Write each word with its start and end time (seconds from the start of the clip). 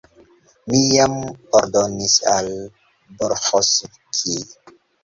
Mi 0.71 0.79
jam 0.93 1.13
ordonis 1.61 2.17
al 2.35 2.51
Bolĥovskij. 3.21 4.45